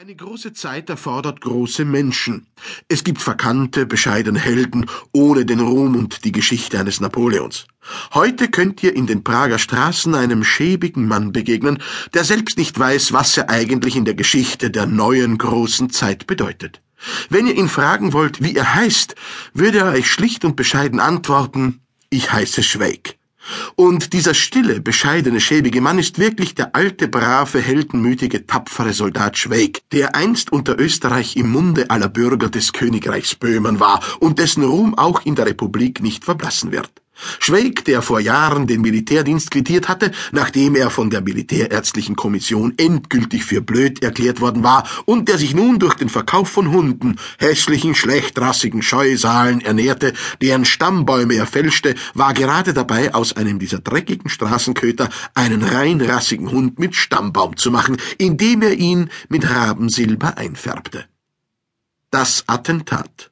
Eine 0.00 0.16
große 0.16 0.54
Zeit 0.54 0.88
erfordert 0.88 1.42
große 1.42 1.84
Menschen. 1.84 2.46
Es 2.88 3.04
gibt 3.04 3.20
verkannte, 3.20 3.84
bescheidene 3.84 4.38
Helden 4.38 4.86
ohne 5.12 5.44
den 5.44 5.60
Ruhm 5.60 5.94
und 5.94 6.24
die 6.24 6.32
Geschichte 6.32 6.80
eines 6.80 7.02
Napoleons. 7.02 7.66
Heute 8.14 8.48
könnt 8.48 8.82
ihr 8.82 8.96
in 8.96 9.06
den 9.06 9.24
Prager 9.24 9.58
Straßen 9.58 10.14
einem 10.14 10.42
schäbigen 10.42 11.06
Mann 11.06 11.32
begegnen, 11.32 11.82
der 12.14 12.24
selbst 12.24 12.56
nicht 12.56 12.78
weiß, 12.78 13.12
was 13.12 13.36
er 13.36 13.50
eigentlich 13.50 13.94
in 13.94 14.06
der 14.06 14.14
Geschichte 14.14 14.70
der 14.70 14.86
neuen 14.86 15.36
großen 15.36 15.90
Zeit 15.90 16.26
bedeutet. 16.26 16.80
Wenn 17.28 17.46
ihr 17.46 17.58
ihn 17.58 17.68
fragen 17.68 18.14
wollt, 18.14 18.42
wie 18.42 18.56
er 18.56 18.74
heißt, 18.74 19.16
würde 19.52 19.80
er 19.80 19.92
euch 19.92 20.10
schlicht 20.10 20.46
und 20.46 20.56
bescheiden 20.56 20.98
antworten, 20.98 21.82
ich 22.08 22.32
heiße 22.32 22.62
Schweig. 22.62 23.19
Und 23.74 24.12
dieser 24.12 24.34
stille, 24.34 24.80
bescheidene, 24.80 25.40
schäbige 25.40 25.80
Mann 25.80 25.98
ist 25.98 26.18
wirklich 26.18 26.54
der 26.54 26.74
alte, 26.74 27.08
brave, 27.08 27.60
heldenmütige, 27.60 28.46
tapfere 28.46 28.92
Soldat 28.92 29.38
Schweig, 29.38 29.80
der 29.92 30.14
einst 30.14 30.52
unter 30.52 30.78
Österreich 30.78 31.36
im 31.36 31.50
Munde 31.50 31.90
aller 31.90 32.08
Bürger 32.08 32.48
des 32.48 32.72
Königreichs 32.72 33.34
Böhmen 33.34 33.80
war 33.80 34.02
und 34.20 34.38
dessen 34.38 34.64
Ruhm 34.64 34.96
auch 34.96 35.24
in 35.24 35.34
der 35.34 35.46
Republik 35.46 36.02
nicht 36.02 36.24
verblassen 36.24 36.72
wird. 36.72 36.90
Schweig, 37.38 37.84
der 37.84 38.02
vor 38.02 38.20
Jahren 38.20 38.66
den 38.66 38.80
Militärdienst 38.80 39.50
quittiert 39.50 39.88
hatte, 39.88 40.12
nachdem 40.32 40.74
er 40.74 40.90
von 40.90 41.10
der 41.10 41.20
Militärärztlichen 41.20 42.16
Kommission 42.16 42.74
endgültig 42.76 43.44
für 43.44 43.60
blöd 43.60 44.02
erklärt 44.02 44.40
worden 44.40 44.62
war 44.62 44.86
und 45.04 45.28
der 45.28 45.38
sich 45.38 45.54
nun 45.54 45.78
durch 45.78 45.94
den 45.94 46.08
Verkauf 46.08 46.48
von 46.48 46.70
Hunden, 46.70 47.16
hässlichen, 47.38 47.94
schlechtrassigen 47.94 48.82
Scheusalen 48.82 49.60
ernährte, 49.60 50.12
deren 50.40 50.64
Stammbäume 50.64 51.34
er 51.34 51.46
fälschte, 51.46 51.94
war 52.14 52.34
gerade 52.34 52.74
dabei, 52.74 53.14
aus 53.14 53.36
einem 53.36 53.58
dieser 53.58 53.78
dreckigen 53.78 54.30
Straßenköter 54.30 55.08
einen 55.34 55.62
reinrassigen 55.62 56.50
Hund 56.50 56.78
mit 56.78 56.94
Stammbaum 56.94 57.56
zu 57.56 57.70
machen, 57.70 57.96
indem 58.18 58.62
er 58.62 58.74
ihn 58.74 59.10
mit 59.28 59.48
Rabensilber 59.48 60.38
einfärbte. 60.38 61.04
Das 62.10 62.44
Attentat 62.46 63.29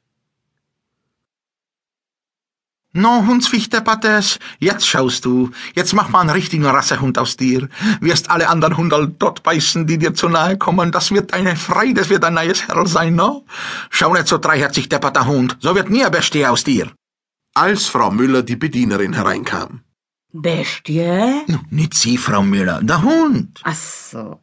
No, 2.91 3.23
Hundsfichte-Pattes, 3.27 4.39
jetzt 4.57 4.87
schaust 4.87 5.23
du. 5.23 5.51
Jetzt 5.75 5.93
mach 5.93 6.09
mal 6.09 6.21
einen 6.21 6.31
richtigen 6.31 6.65
Rassehund 6.65 7.19
aus 7.19 7.37
dir. 7.37 7.69
Wirst 8.01 8.31
alle 8.31 8.49
anderen 8.49 8.77
Hunderl 8.77 9.13
dort 9.19 9.43
beißen, 9.43 9.85
die 9.85 9.99
dir 9.99 10.15
zu 10.15 10.27
nahe 10.27 10.57
kommen. 10.57 10.91
Das 10.91 11.11
wird 11.11 11.31
eine 11.35 11.55
Freude, 11.55 11.93
das 11.93 12.09
wird 12.09 12.25
ein 12.25 12.33
neues 12.33 12.67
Herr 12.67 12.87
sein, 12.87 13.13
no? 13.13 13.45
Schau 13.91 14.11
nicht 14.13 14.27
so 14.27 14.39
dreiherzig, 14.39 14.89
depperter 14.89 15.27
Hund. 15.27 15.57
So 15.59 15.75
wird 15.75 15.91
nie 15.91 16.01
eine 16.01 16.09
Bestie 16.09 16.47
aus 16.47 16.63
dir. 16.63 16.91
Als 17.53 17.85
Frau 17.85 18.09
Müller 18.09 18.41
die 18.41 18.55
Bedienerin 18.55 19.13
hereinkam. 19.13 19.81
Bestie? 20.33 21.43
No, 21.45 21.59
nicht 21.69 21.93
Sie, 21.93 22.17
Frau 22.17 22.41
Müller, 22.41 22.79
der 22.81 23.03
Hund. 23.03 23.61
Ach 23.63 23.75
so. 23.75 24.39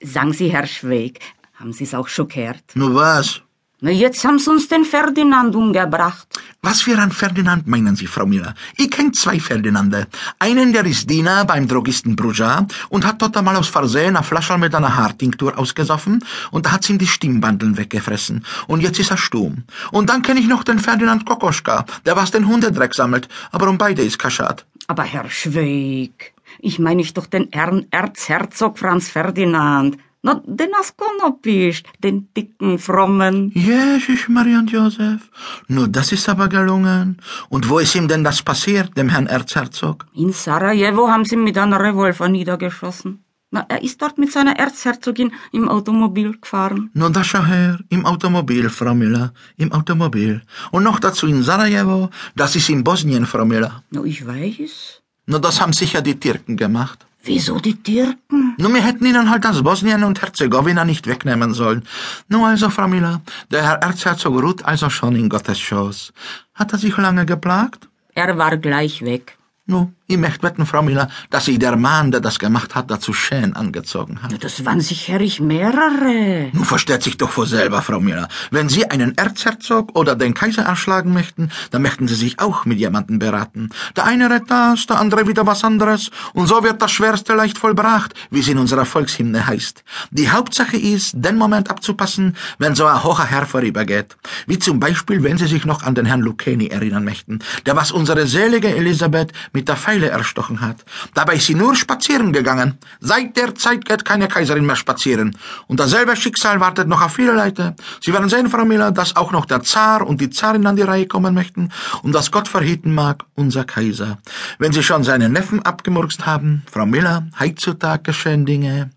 Sagen 0.00 0.32
Sie, 0.32 0.52
Herr 0.52 0.68
Schweig, 0.68 1.18
haben 1.54 1.72
Sie's 1.72 1.94
auch 1.94 2.06
schon 2.06 2.28
gehört? 2.28 2.62
Nu 2.74 2.94
was? 2.94 3.42
Na, 3.80 3.90
jetzt 3.90 4.24
haben 4.24 4.38
Sie 4.40 4.50
uns 4.50 4.66
den 4.68 4.84
Ferdinand 4.84 5.54
umgebracht. 5.54 6.26
Was 6.60 6.82
für 6.82 6.98
ein 6.98 7.12
Ferdinand 7.12 7.68
meinen 7.68 7.94
Sie, 7.94 8.08
Frau 8.08 8.26
Müller? 8.26 8.52
Ich 8.76 8.90
kenn 8.90 9.12
zwei 9.12 9.38
Ferdinande. 9.38 10.08
Einen, 10.40 10.72
der 10.72 10.84
ist 10.86 11.08
Diener 11.08 11.44
beim 11.44 11.68
Drogisten 11.68 12.16
Bruja 12.16 12.66
und 12.88 13.06
hat 13.06 13.22
dort 13.22 13.36
einmal 13.36 13.54
aus 13.54 13.68
Versehen 13.68 14.16
eine 14.16 14.24
Flasche 14.24 14.58
mit 14.58 14.74
einer 14.74 14.96
Haartinktur 14.96 15.56
ausgesoffen 15.56 16.24
und 16.50 16.66
da 16.66 16.72
hat's 16.72 16.90
ihm 16.90 16.98
die 16.98 17.06
Stimmbandeln 17.06 17.76
weggefressen. 17.76 18.44
Und 18.66 18.80
jetzt 18.80 18.98
ist 18.98 19.12
er 19.12 19.18
stumm. 19.18 19.62
Und 19.92 20.10
dann 20.10 20.22
kenne 20.22 20.40
ich 20.40 20.48
noch 20.48 20.64
den 20.64 20.80
Ferdinand 20.80 21.24
Kokoschka, 21.24 21.86
der 22.04 22.16
was 22.16 22.32
den 22.32 22.48
Hundedreck 22.48 22.92
sammelt, 22.92 23.28
aber 23.52 23.68
um 23.68 23.78
beide 23.78 24.02
ist 24.02 24.18
Kaschat. 24.18 24.66
Aber 24.88 25.04
Herr 25.04 25.30
Schweig, 25.30 26.32
ich 26.58 26.80
meine 26.80 27.02
ich 27.02 27.14
doch 27.14 27.26
den 27.26 27.52
Erzherzog 27.52 28.80
Franz 28.80 29.08
Ferdinand. 29.08 29.96
Na, 30.20 30.42
den 30.44 30.74
Askonopist, 30.74 31.86
den 32.02 32.28
dicken, 32.36 32.78
frommen. 32.78 33.52
Jesus, 33.54 34.28
Maria 34.28 34.58
und 34.58 34.70
Josef. 34.72 35.30
Nur 35.68 35.86
das 35.86 36.10
ist 36.10 36.28
aber 36.28 36.48
gelungen. 36.48 37.18
Und 37.48 37.68
wo 37.68 37.78
ist 37.78 37.94
ihm 37.94 38.08
denn 38.08 38.24
das 38.24 38.42
passiert, 38.42 38.96
dem 38.96 39.10
Herrn 39.10 39.28
Erzherzog? 39.28 40.06
In 40.14 40.32
Sarajevo 40.32 41.08
haben 41.08 41.24
sie 41.24 41.36
ihn 41.36 41.44
mit 41.44 41.56
einer 41.56 41.80
Revolver 41.80 42.28
niedergeschossen. 42.28 43.24
Na, 43.50 43.64
er 43.68 43.82
ist 43.82 44.02
dort 44.02 44.18
mit 44.18 44.30
seiner 44.30 44.58
Erzherzogin 44.58 45.32
im 45.52 45.68
Automobil 45.68 46.36
gefahren. 46.38 46.90
Nur 46.92 47.10
das 47.10 47.28
schau 47.28 47.44
her, 47.44 47.78
im 47.88 48.04
Automobil, 48.04 48.68
Frau 48.68 48.94
Müller, 48.94 49.32
im 49.56 49.72
Automobil. 49.72 50.42
Und 50.70 50.82
noch 50.82 51.00
dazu 51.00 51.26
in 51.28 51.42
Sarajevo, 51.42 52.10
das 52.36 52.56
ist 52.56 52.68
in 52.68 52.84
Bosnien, 52.84 53.24
Frau 53.24 53.46
Müller. 53.46 53.84
Na, 53.90 54.02
ich 54.04 54.26
weiß. 54.26 55.00
Nur 55.26 55.40
das 55.40 55.60
haben 55.60 55.72
sicher 55.72 56.02
die 56.02 56.18
Türken 56.18 56.56
gemacht. 56.56 57.07
Wieso 57.28 57.58
die 57.58 57.76
Türken? 57.82 58.54
Nur 58.56 58.72
wir 58.72 58.82
hätten 58.82 59.04
ihnen 59.04 59.28
halt 59.28 59.44
das 59.44 59.62
Bosnien 59.62 60.02
und 60.02 60.22
Herzegowina 60.22 60.84
nicht 60.86 61.06
wegnehmen 61.06 61.52
sollen. 61.52 61.82
Nur 62.28 62.46
also, 62.46 62.70
Frau 62.70 62.88
Müller, 62.88 63.20
der 63.50 63.62
Herr 63.64 63.82
Erzherzog 63.82 64.42
ruht 64.42 64.64
also 64.64 64.88
schon 64.88 65.14
in 65.14 65.28
Gottes 65.28 65.60
Schoß. 65.60 66.14
Hat 66.54 66.72
er 66.72 66.78
sich 66.78 66.96
lange 66.96 67.26
geplagt? 67.26 67.86
Er 68.14 68.38
war 68.38 68.56
gleich 68.56 69.02
weg. 69.04 69.36
Nu, 69.66 69.92
ich 70.10 70.16
möchte 70.16 70.42
wetten, 70.42 70.64
Frau 70.64 70.82
Müller, 70.82 71.08
dass 71.28 71.44
sich 71.44 71.58
der 71.58 71.76
Mann, 71.76 72.10
der 72.10 72.20
das 72.20 72.38
gemacht 72.38 72.74
hat, 72.74 72.90
dazu 72.90 73.12
schön 73.12 73.54
angezogen 73.54 74.22
hat. 74.22 74.30
Na, 74.32 74.38
das 74.38 74.64
waren 74.64 74.80
sicherlich 74.80 75.38
mehrere. 75.38 76.48
Nun 76.52 76.64
versteht 76.64 77.02
sich 77.02 77.18
doch 77.18 77.28
vor 77.28 77.46
selber, 77.46 77.82
Frau 77.82 78.00
Müller. 78.00 78.26
Wenn 78.50 78.70
Sie 78.70 78.90
einen 78.90 79.18
Erzherzog 79.18 79.94
oder 79.94 80.16
den 80.16 80.32
Kaiser 80.32 80.62
erschlagen 80.62 81.12
möchten, 81.12 81.50
dann 81.72 81.82
möchten 81.82 82.08
Sie 82.08 82.14
sich 82.14 82.40
auch 82.40 82.64
mit 82.64 82.78
jemandem 82.78 83.18
beraten. 83.18 83.68
Der 83.96 84.06
eine 84.06 84.30
redet 84.30 84.50
das, 84.50 84.86
der 84.86 84.98
andere 84.98 85.28
wieder 85.28 85.46
was 85.46 85.62
anderes, 85.62 86.10
und 86.32 86.46
so 86.46 86.64
wird 86.64 86.80
das 86.80 86.90
Schwerste 86.90 87.34
leicht 87.34 87.58
vollbracht, 87.58 88.14
wie 88.30 88.40
es 88.40 88.48
in 88.48 88.56
unserer 88.56 88.86
Volkshymne 88.86 89.46
heißt. 89.46 89.84
Die 90.10 90.30
Hauptsache 90.30 90.78
ist, 90.78 91.12
den 91.16 91.36
Moment 91.36 91.68
abzupassen, 91.68 92.34
wenn 92.58 92.74
so 92.74 92.86
ein 92.86 93.04
hoher 93.04 93.26
Herr 93.26 93.44
vorübergeht. 93.44 94.16
Wie 94.46 94.58
zum 94.58 94.80
Beispiel, 94.80 95.22
wenn 95.22 95.36
Sie 95.36 95.46
sich 95.46 95.66
noch 95.66 95.82
an 95.82 95.94
den 95.94 96.06
Herrn 96.06 96.22
Lucchini 96.22 96.68
erinnern 96.68 97.04
möchten, 97.04 97.40
der 97.66 97.76
was 97.76 97.92
unsere 97.92 98.26
selige 98.26 98.74
Elisabeth 98.74 99.32
mit 99.52 99.68
der 99.68 99.76
Pfeile 99.98 100.10
erstochen 100.10 100.60
hat. 100.60 100.84
Dabei 101.14 101.34
ist 101.34 101.46
sie 101.46 101.54
nur 101.54 101.74
spazieren 101.74 102.32
gegangen. 102.32 102.78
Seit 103.00 103.36
der 103.36 103.54
Zeit 103.54 103.84
geht 103.84 104.04
keine 104.04 104.28
Kaiserin 104.28 104.64
mehr 104.64 104.76
spazieren. 104.76 105.36
Und 105.66 105.80
dasselbe 105.80 106.14
Schicksal 106.16 106.60
wartet 106.60 106.88
noch 106.88 107.02
auf 107.02 107.14
viele 107.14 107.32
Leute. 107.32 107.74
Sie 108.00 108.12
werden 108.12 108.28
sehen, 108.28 108.48
Frau 108.48 108.64
Müller, 108.64 108.92
dass 108.92 109.16
auch 109.16 109.32
noch 109.32 109.46
der 109.46 109.62
Zar 109.62 110.06
und 110.06 110.20
die 110.20 110.30
Zarin 110.30 110.66
an 110.66 110.76
die 110.76 110.82
Reihe 110.82 111.06
kommen 111.06 111.34
möchten 111.34 111.70
und 112.02 112.12
dass 112.14 112.30
Gott 112.30 112.48
verhüten 112.48 112.94
mag, 112.94 113.24
unser 113.34 113.64
Kaiser. 113.64 114.18
Wenn 114.58 114.72
Sie 114.72 114.82
schon 114.82 115.04
seinen 115.04 115.32
Neffen 115.32 115.62
abgemurkst 115.62 116.26
haben, 116.26 116.62
Frau 116.70 116.86
Müller, 116.86 117.26
heutzutage 117.40 118.04
geschehen 118.04 118.46
Dinge. 118.46 118.90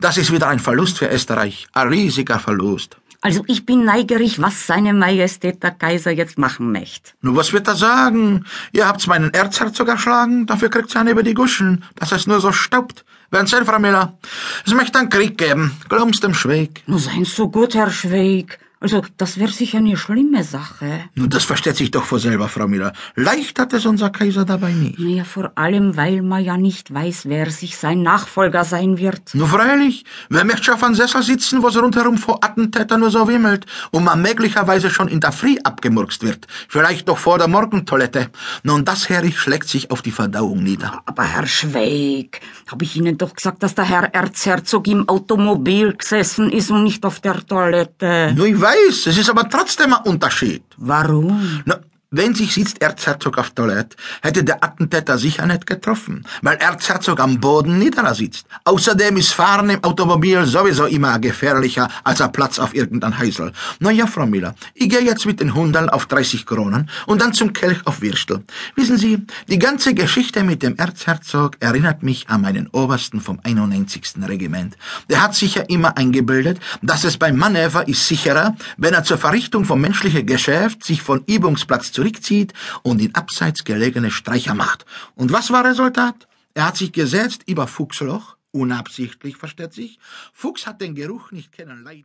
Das 0.00 0.16
ist 0.16 0.32
wieder 0.32 0.48
ein 0.48 0.58
Verlust 0.58 0.98
für 0.98 1.08
Österreich. 1.08 1.66
Ein 1.72 1.88
riesiger 1.88 2.38
Verlust. 2.38 2.96
Also 3.20 3.44
ich 3.46 3.66
bin 3.66 3.84
neugierig, 3.84 4.40
was 4.40 4.66
seine 4.66 4.92
Majestät 4.92 5.62
der 5.62 5.72
Kaiser 5.72 6.10
jetzt 6.10 6.38
machen 6.38 6.72
möchte. 6.72 7.12
Nur 7.22 7.36
was 7.36 7.52
wird 7.52 7.66
er 7.68 7.76
sagen? 7.76 8.44
Ihr 8.72 8.86
habt's 8.86 9.06
meinen 9.06 9.32
Erzherzog 9.32 9.88
erschlagen, 9.88 10.46
dafür 10.46 10.68
kriegt's 10.68 10.96
einen 10.96 11.08
über 11.08 11.22
die 11.22 11.34
Guschen, 11.34 11.84
dass 11.96 12.12
es 12.12 12.26
nur 12.26 12.40
so 12.40 12.52
staubt. 12.52 13.04
Werden 13.30 13.46
sehen, 13.48 13.66
Frau 13.66 13.78
Müller. 13.78 14.16
Es 14.64 14.72
möchte 14.72 14.98
einen 14.98 15.08
Krieg 15.08 15.36
geben. 15.36 15.76
Glaubst 15.88 16.22
dem 16.22 16.34
Schweig. 16.34 16.82
Nur 16.86 17.00
seien 17.00 17.24
so 17.24 17.48
gut, 17.48 17.74
Herr 17.74 17.90
Schweig. 17.90 18.60
Also, 18.78 19.02
das 19.16 19.38
wäre 19.38 19.50
sicher 19.50 19.78
eine 19.78 19.96
schlimme 19.96 20.44
Sache. 20.44 21.04
Nun, 21.14 21.30
das 21.30 21.44
versteht 21.44 21.76
sich 21.76 21.90
doch 21.90 22.04
vor 22.04 22.20
selber, 22.20 22.48
Frau 22.48 22.68
Müller. 22.68 22.92
Leicht 23.14 23.58
hat 23.58 23.72
es 23.72 23.86
unser 23.86 24.10
Kaiser 24.10 24.44
dabei 24.44 24.72
nicht. 24.72 24.98
Naja, 24.98 25.24
vor 25.24 25.52
allem, 25.54 25.96
weil 25.96 26.20
man 26.20 26.44
ja 26.44 26.58
nicht 26.58 26.92
weiß, 26.92 27.22
wer 27.24 27.50
sich 27.50 27.78
sein 27.78 28.02
Nachfolger 28.02 28.64
sein 28.64 28.98
wird. 28.98 29.34
Nur 29.34 29.48
freilich, 29.48 30.04
wer 30.28 30.44
möchte 30.44 30.64
schon 30.64 30.74
auf 30.74 30.84
einem 30.84 30.94
Sessel 30.94 31.22
sitzen, 31.22 31.62
wo 31.62 31.68
es 31.68 31.80
rundherum 31.80 32.18
vor 32.18 32.44
Attentätern 32.44 33.00
nur 33.00 33.10
so 33.10 33.26
wimmelt 33.26 33.64
und 33.92 34.04
man 34.04 34.20
möglicherweise 34.20 34.90
schon 34.90 35.08
in 35.08 35.20
der 35.20 35.32
Früh 35.32 35.56
abgemurkst 35.64 36.22
wird. 36.22 36.46
Vielleicht 36.68 37.06
noch 37.06 37.16
vor 37.16 37.38
der 37.38 37.48
Morgentoilette. 37.48 38.28
Nun, 38.62 38.84
das 38.84 39.08
herrlich 39.08 39.38
schlägt 39.38 39.68
sich 39.68 39.90
auf 39.90 40.02
die 40.02 40.10
Verdauung 40.10 40.62
nieder. 40.62 41.00
Aber 41.06 41.24
Herr 41.24 41.46
Schweig, 41.46 42.40
habe 42.70 42.84
ich 42.84 42.94
Ihnen 42.94 43.16
doch 43.16 43.34
gesagt, 43.34 43.62
dass 43.62 43.74
der 43.74 43.84
Herr 43.84 44.14
Erzherzog 44.14 44.86
im 44.86 45.08
Automobil 45.08 45.94
gesessen 45.94 46.50
ist 46.50 46.70
und 46.70 46.84
nicht 46.84 47.06
auf 47.06 47.20
der 47.20 47.46
Toilette. 47.46 48.34
Nur 48.36 48.46
weiß, 48.66 49.06
es 49.06 49.16
ist 49.18 49.30
aber 49.30 49.48
trotzdem 49.48 49.92
ein 49.94 50.02
Unterschied. 50.12 50.64
Warum? 50.76 51.62
Na, 51.64 51.80
wenn 52.10 52.34
sich 52.36 52.54
sitzt 52.54 52.80
Erzherzog 52.80 53.36
auf 53.36 53.50
Toilette, 53.50 53.96
hätte 54.22 54.44
der 54.44 54.62
Attentäter 54.62 55.18
sicher 55.18 55.44
nicht 55.44 55.66
getroffen, 55.66 56.24
weil 56.40 56.56
Erzherzog 56.58 57.18
am 57.18 57.40
Boden 57.40 57.78
niederer 57.78 58.14
sitzt. 58.14 58.46
Außerdem 58.64 59.16
ist 59.16 59.32
Fahren 59.32 59.70
im 59.70 59.82
Automobil 59.82 60.46
sowieso 60.46 60.86
immer 60.86 61.18
gefährlicher 61.18 61.88
als 62.04 62.20
ein 62.20 62.30
Platz 62.30 62.60
auf 62.60 62.76
irgendein 62.76 63.18
Häusl. 63.18 63.50
Na 63.80 63.90
ja, 63.90 64.06
Frau 64.06 64.24
Müller, 64.24 64.54
ich 64.74 64.88
gehe 64.88 65.00
jetzt 65.00 65.26
mit 65.26 65.40
den 65.40 65.54
Hundeln 65.54 65.90
auf 65.90 66.06
30 66.06 66.46
Kronen 66.46 66.88
und 67.06 67.20
dann 67.20 67.32
zum 67.32 67.52
Kelch 67.52 67.84
auf 67.86 68.00
Würstel. 68.00 68.44
Wissen 68.76 68.98
Sie, 68.98 69.26
die 69.48 69.58
ganze 69.58 69.92
Geschichte 69.92 70.44
mit 70.44 70.62
dem 70.62 70.76
Erzherzog 70.76 71.56
erinnert 71.58 72.04
mich 72.04 72.28
an 72.28 72.42
meinen 72.42 72.68
Obersten 72.68 73.20
vom 73.20 73.40
91. 73.42 74.14
Regiment. 74.28 74.76
Der 75.10 75.22
hat 75.22 75.34
sich 75.34 75.56
ja 75.56 75.62
immer 75.62 75.96
eingebildet, 75.96 76.60
dass 76.82 77.02
es 77.02 77.16
beim 77.16 77.36
Manöver 77.36 77.88
ist 77.88 78.06
sicherer, 78.06 78.54
wenn 78.76 78.94
er 78.94 79.02
zur 79.02 79.18
Verrichtung 79.18 79.64
von 79.64 79.80
menschlichem 79.80 80.24
Geschäft 80.24 80.84
sich 80.84 81.02
von 81.02 81.24
Übungsplatz 81.26 81.95
zurückzieht 81.96 82.52
und 82.82 83.00
in 83.00 83.14
abseits 83.14 83.64
gelegene 83.64 84.10
Streicher 84.10 84.54
macht. 84.54 84.84
Und 85.14 85.32
was 85.32 85.50
war 85.50 85.64
Resultat? 85.64 86.28
Er 86.54 86.66
hat 86.66 86.76
sich 86.76 86.92
gesetzt 86.92 87.42
über 87.46 87.66
Fuchsloch, 87.66 88.36
unabsichtlich, 88.52 89.36
versteht 89.36 89.72
sich. 89.72 89.98
Fuchs 90.32 90.66
hat 90.66 90.80
den 90.80 90.94
Geruch 90.94 91.32
nicht 91.32 91.52
kennen 91.52 91.82
leiden. 91.82 92.04